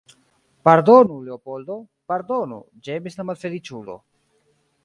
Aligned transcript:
Pardonu, 0.69 1.17
Leopoldo, 1.27 1.77
pardonu, 2.13 2.59
ĝemis 2.89 3.21
la 3.21 3.29
malfeliĉulo. 3.31 4.03